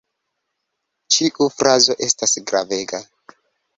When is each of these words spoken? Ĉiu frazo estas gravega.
Ĉiu 1.15 1.47
frazo 1.59 1.99
estas 2.07 2.35
gravega. 2.53 3.03